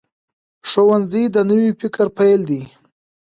ښوونځی 0.69 1.23
د 1.35 1.37
نوي 1.49 1.69
فکر 1.81 2.07
پیل 2.17 2.41
دی 2.49 2.61